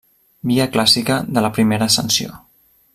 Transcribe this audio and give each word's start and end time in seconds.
Via 0.51 0.65
clàssica 0.77 1.19
de 1.37 1.45
la 1.47 1.53
primera 1.59 1.93
ascensió. 1.93 2.39